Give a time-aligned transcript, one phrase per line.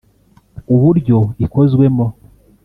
[0.73, 2.05] uburyo ikozwemo